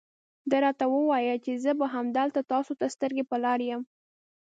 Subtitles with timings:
[0.49, 3.81] ده راته وویل چې زه به همدلته تاسو ته سترګې په لار یم.